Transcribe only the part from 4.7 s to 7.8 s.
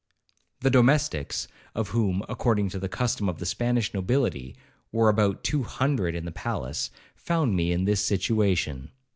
were about two hundred in the palace) found me